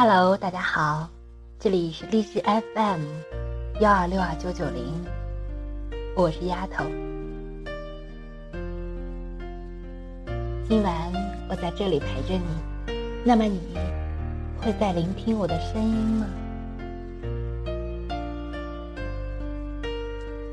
[0.00, 1.08] Hello，大家好，
[1.58, 3.02] 这里是励志 FM
[3.80, 5.04] 幺二六二九九零，
[6.14, 6.84] 我是丫头。
[10.68, 10.94] 今晚
[11.50, 12.94] 我在这里陪着你，
[13.24, 13.58] 那么你
[14.62, 16.26] 会在聆听我的声音吗？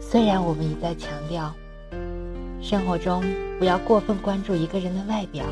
[0.02, 1.54] 虽然我们一再强调，
[2.64, 3.24] 生活中
[3.60, 5.46] 不要过分关注一个人的外表，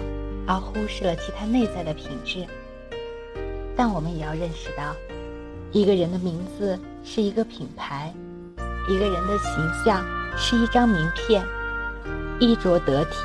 [0.47, 2.44] 而忽视了其他内在的品质。
[3.75, 4.95] 但我们也要认识到，
[5.71, 8.13] 一个人的名字是一个品牌，
[8.87, 10.05] 一个人的形象
[10.37, 11.43] 是一张名片。
[12.39, 13.17] 衣着得体，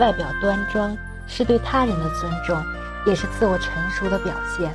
[0.00, 0.96] 外表端庄，
[1.26, 2.60] 是对他人的尊重，
[3.06, 4.74] 也是自我成熟的表现。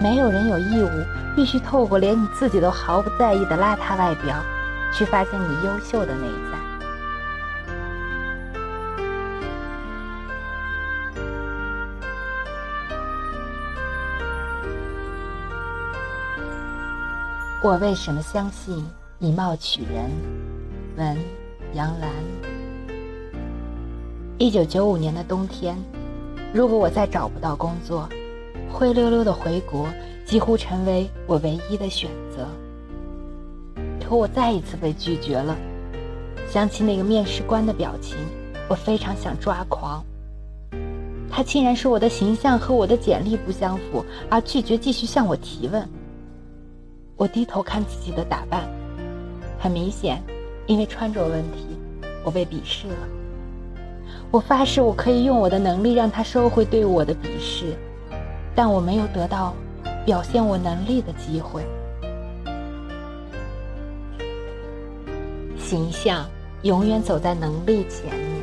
[0.00, 0.88] 没有人有义务
[1.36, 4.42] 必须透过连你自己都毫不在意的邋遢外表，
[4.92, 6.49] 去发现你优秀的内在。
[17.62, 18.82] 我为什么相信
[19.18, 20.10] 以貌取人？
[20.96, 21.14] 文
[21.74, 22.10] 杨澜。
[24.38, 25.76] 一九九五年的冬天，
[26.54, 28.08] 如果我再找不到工作，
[28.72, 29.86] 灰溜溜的回国
[30.24, 32.48] 几乎成为我唯一的选择。
[34.08, 35.54] 可我再一次被拒绝了。
[36.48, 38.16] 想起那个面试官的表情，
[38.70, 40.02] 我非常想抓狂。
[41.30, 45.86] 他竟然说我的形象和我的简历不相符，而拒绝继续向我提问。
[47.20, 48.66] 我低头看自己的打扮，
[49.58, 50.22] 很明显，
[50.66, 51.66] 因为穿着问题，
[52.24, 52.96] 我被鄙视了。
[54.30, 57.76] 我发誓，我可以用我的能力让他收回对我的鄙视，
[58.54, 59.54] 但我没有得到
[60.06, 61.62] 表现我能力的机会。
[65.58, 66.24] 形象
[66.62, 68.40] 永远走在能力前面。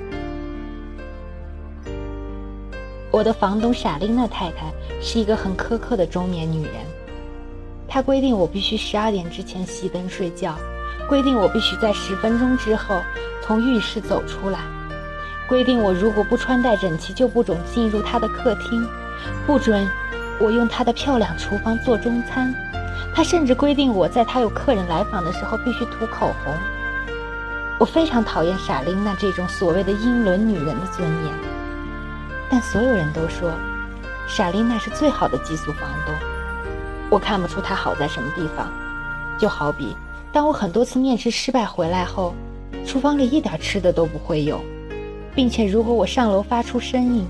[3.09, 4.71] 我的房东傻琳娜太太
[5.01, 6.73] 是一个很苛刻的中年女人。
[7.97, 10.55] 他规定我必须十二点之前熄灯睡觉，
[11.09, 13.01] 规定我必须在十分钟之后
[13.41, 14.59] 从浴室走出来，
[15.49, 18.87] 规定我如果不穿戴整齐就不准进入他的客厅，
[19.47, 19.89] 不准
[20.39, 22.53] 我用他的漂亮厨房做中餐。
[23.15, 26.53] 他甚至规定我在他有客人来访的时候必须涂口红。
[27.79, 31.33] 我非常讨厌傻琳娜这种所谓的英伦女人的尊严，
[32.47, 33.51] 但所有人都说
[34.27, 36.36] 傻琳娜是最好的寄宿房东。
[37.09, 38.71] 我看不出他好在什么地方，
[39.39, 39.95] 就好比
[40.31, 42.33] 当我很多次面试失败回来后，
[42.85, 44.59] 厨房里一点吃的都不会有，
[45.33, 47.25] 并且如果我上楼发出声音，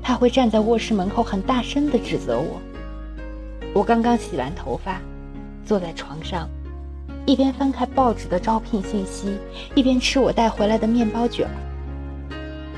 [0.00, 2.60] 他会站在卧室门口很大声地指责我。
[3.74, 5.00] 我刚刚洗完头发，
[5.64, 6.48] 坐在床上，
[7.26, 9.36] 一边翻开报纸的招聘信息，
[9.74, 11.52] 一边吃我带回来的面包卷儿。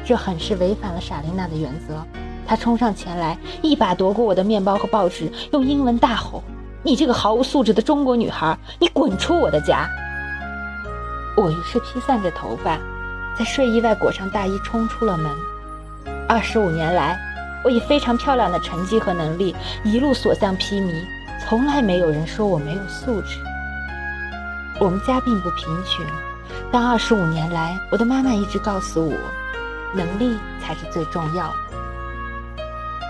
[0.05, 2.03] 这很是违反了莎琳娜的原则。
[2.49, 6.43] 他冲上前来，一把夺过我的面包和报纸，用英文大吼
[6.83, 9.87] ：“你这个毫无素质的中国女孩，你滚出我的家！”
[11.37, 12.79] 我于是披散着头发，
[13.39, 15.31] 在睡衣外裹上大衣，冲出了门。
[16.27, 17.21] 二十五年来，
[17.63, 19.55] 我以非常漂亮的成绩和能力，
[19.85, 21.05] 一路所向披靡，
[21.47, 23.39] 从来没有人说我没有素质。
[24.81, 26.03] 我们家并不贫穷，
[26.73, 29.15] 但二十五年来，我的妈妈一直告诉我，
[29.95, 31.55] 能力才是最重要的。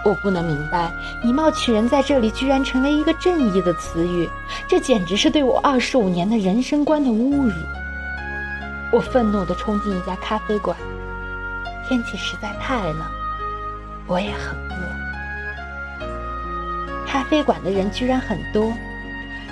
[0.05, 0.93] 我不能明白，
[1.23, 4.31] 以貌取人在这里居然成为一个正义的词语，
[4.67, 7.53] 这简直是对我二十五年的人生观的侮辱。
[8.91, 10.77] 我愤怒地冲进一家咖啡馆，
[11.87, 13.03] 天气实在太冷，
[14.07, 16.07] 我也很饿。
[17.07, 18.73] 咖啡馆的人居然很多，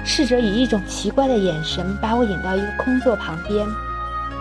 [0.05, 3.67] 侍者以一种奇怪的眼神把我引到一个空座旁边，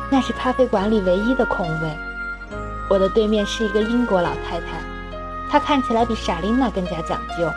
[0.09, 1.89] 那是咖啡馆里唯一的空位。
[2.89, 4.94] 我的对面是一个英国老太太。
[5.55, 7.49] 她看起来比莎琳娜更加讲究，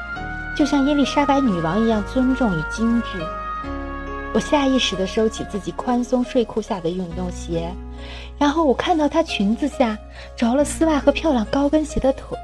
[0.56, 3.18] 就像伊丽莎白女王一样尊重与精致。
[4.32, 7.74] 我下意识地收起自己宽松睡裤下的运动鞋，
[8.38, 9.98] 然后我看到她裙子下
[10.36, 12.38] 着了丝袜和漂亮高跟鞋的腿。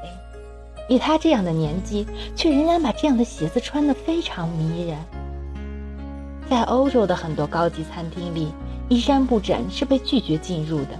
[0.89, 2.05] 以她这样的年纪，
[2.35, 4.97] 却仍然把这样的鞋子穿得非常迷人。
[6.49, 8.51] 在欧洲的很多高级餐厅里，
[8.89, 10.99] 衣衫不整是被拒绝进入的。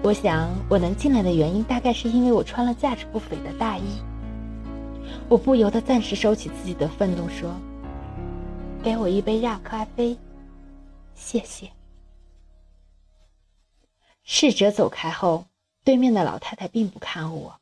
[0.00, 3.82] 我想，我能进来的原因大概是因为我穿了价值不菲的大衣。
[5.28, 7.52] 我不由得暂时收起自己的愤怒，说
[8.82, 10.16] ：“给我一杯热咖啡，
[11.14, 11.68] 谢谢。”
[14.24, 15.44] 侍者走开后，
[15.84, 17.54] 对面的老太太并不看我，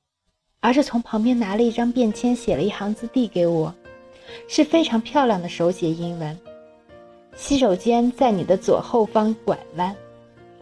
[0.61, 3.75] 而是从旁边拿了一张便签，写了一行字递给我，
[4.47, 6.39] 是非常漂亮的手写英文
[7.35, 9.97] ：“洗手间在你的左后方拐弯。”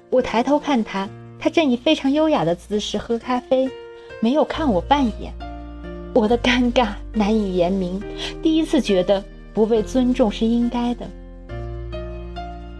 [0.08, 1.06] 我抬头看他。
[1.44, 3.68] 他正以非常优雅的姿势喝咖啡，
[4.18, 5.30] 没有看我半眼。
[6.14, 8.02] 我的尴尬难以言明，
[8.42, 11.06] 第一次觉得不被尊重是应该的。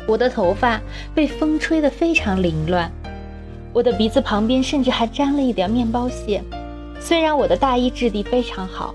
[0.09, 0.81] 我的头发
[1.15, 2.91] 被风吹得非常凌乱，
[3.75, 6.43] 我的鼻子旁边甚至还沾了一点面包屑。
[6.99, 8.95] 虽然我的大衣质地非常好，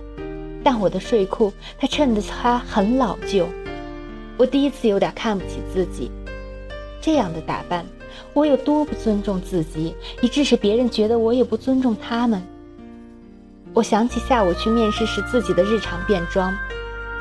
[0.64, 3.48] 但我的睡裤它衬得它很老旧。
[4.36, 6.10] 我第一次有点看不起自己，
[7.00, 7.86] 这样的打扮，
[8.34, 12.42] 我有多不尊重自己，以致使别人觉得我也不尊重他们。
[13.74, 16.54] 我想起下午去面试时自己的日常便装，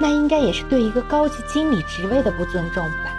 [0.01, 3.15] 那应该也是对一个高级经理职位的不尊重吧。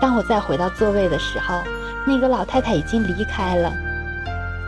[0.00, 1.60] 当我再回到座位的时候，
[2.06, 3.72] 那个老太太已经离开了。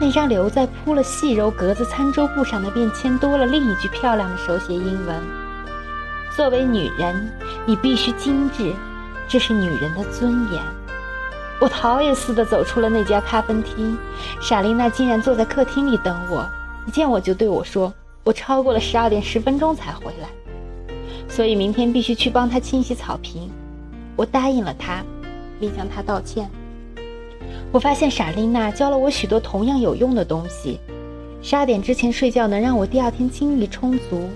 [0.00, 5.16] 那张留在铺了细柔格子餐桌布上的便签多了另一句漂亮的手写英文
[6.34, 7.30] ：“作为女人，
[7.66, 8.72] 你必须精致，
[9.28, 10.62] 这是女人的尊严。”
[11.60, 13.96] 我逃也似的走出了那家咖啡厅，
[14.40, 16.44] 莎琳娜竟然坐在客厅里等我。
[16.86, 17.92] 一见我就对我说
[18.24, 20.28] ：“我超过了十二点十分钟才回来，
[21.28, 23.50] 所以明天必须去帮她清洗草坪。”
[24.16, 25.04] 我答应了她。
[25.60, 26.50] 并向他道歉。
[27.70, 30.80] 我发现莎莉娜教了我许多同样有用的东西。
[31.42, 34.28] 十二点之前睡觉能让我第二天精力充足；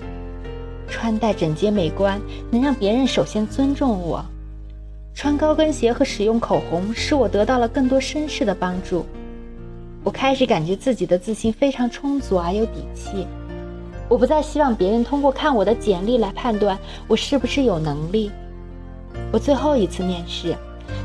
[0.87, 2.21] 穿戴整洁美观
[2.51, 4.23] 能让别人首先尊重我；
[5.15, 9.05] 穿高跟鞋和使用口红使我得到了更多绅士的帮助。
[10.03, 13.25] 我开始感觉自己的自信非常充足而有底气。
[14.09, 16.77] 我不再希望别人通过看我的简历来判断
[17.07, 18.29] 我是不是有能力。
[19.31, 20.55] 我最后一次面试。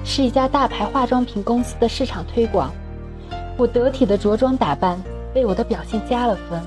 [0.05, 2.73] 是一家大牌化妆品公司的市场推广。
[3.57, 5.01] 我得体的着装打扮
[5.35, 6.61] 为我的表现加了分。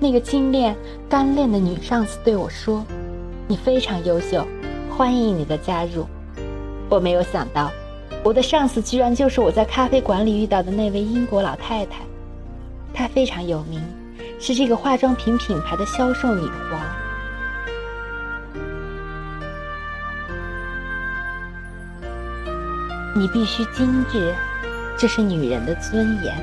[0.00, 0.74] 那个精炼
[1.08, 2.84] 干练的女上司对我说
[3.46, 4.44] ：“你非常优秀，
[4.96, 6.06] 欢迎你的加入。”
[6.92, 7.72] 我没有想到，
[8.22, 12.02] 我的上司居然就是我在咖啡馆里遇到的那位英国老太太。
[12.92, 13.80] 她非常有名，
[14.38, 16.78] 是这个化妆品品牌的销售女皇。
[23.14, 24.34] 你必须精致，
[24.98, 26.34] 这是女人的尊严。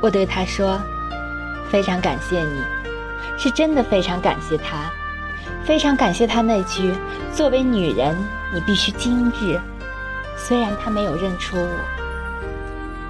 [0.00, 0.76] 我对她说
[1.70, 2.60] ：“非常感谢你，
[3.38, 4.90] 是真的非常感谢她，
[5.68, 6.94] 非常感谢她那句
[7.30, 8.16] ‘作为女人，
[8.54, 9.60] 你必须精致’。
[10.34, 11.68] 虽然她没有认出我。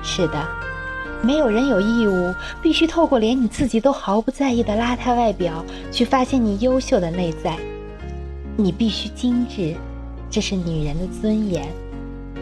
[0.03, 0.45] 是的，
[1.23, 7.57] 没有人有义务必须透过连你自己都毫不在意的邋遢外表，去发现你优秀的内在。
[8.57, 9.77] 你必须精致。”
[10.29, 11.65] 这是女人的尊严，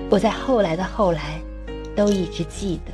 [0.08, 1.38] 我在后来的后来，
[1.94, 2.92] 都一直记得。